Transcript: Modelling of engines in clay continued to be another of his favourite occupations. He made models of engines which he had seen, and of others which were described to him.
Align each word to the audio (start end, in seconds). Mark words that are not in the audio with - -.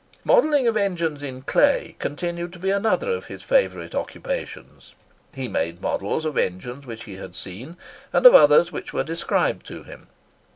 Modelling 0.23 0.67
of 0.67 0.75
engines 0.75 1.21
in 1.21 1.43
clay 1.43 1.95
continued 1.99 2.51
to 2.53 2.57
be 2.57 2.71
another 2.71 3.11
of 3.11 3.27
his 3.27 3.43
favourite 3.43 3.93
occupations. 3.93 4.95
He 5.31 5.47
made 5.47 5.79
models 5.79 6.25
of 6.25 6.39
engines 6.39 6.87
which 6.87 7.03
he 7.03 7.17
had 7.17 7.35
seen, 7.35 7.77
and 8.11 8.25
of 8.25 8.33
others 8.33 8.71
which 8.71 8.93
were 8.93 9.03
described 9.03 9.63
to 9.67 9.83
him. 9.83 10.07